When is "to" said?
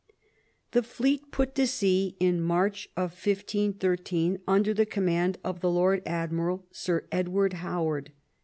1.53-1.67